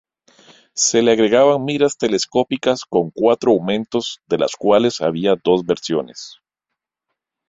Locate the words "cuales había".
4.55-5.35